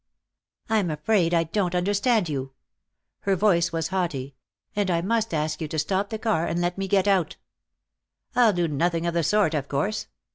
"I'm 0.67 0.89
afraid 0.89 1.31
I 1.31 1.43
don't 1.43 1.75
understand 1.75 2.27
you." 2.27 2.53
Her 3.19 3.35
voice 3.35 3.71
was 3.71 3.89
haughty. 3.89 4.33
"And 4.75 4.89
I 4.89 5.01
must 5.01 5.31
ask 5.31 5.61
you 5.61 5.67
to 5.67 5.77
stop 5.77 6.09
the 6.09 6.17
car 6.17 6.47
and 6.47 6.59
let 6.59 6.75
me 6.75 6.87
get 6.87 7.07
out." 7.07 7.35
"I'll 8.35 8.51
do 8.51 8.67
nothing 8.67 9.05
of 9.05 9.13
the 9.13 9.21
sort, 9.21 9.53
of 9.53 9.67
course. 9.67 10.07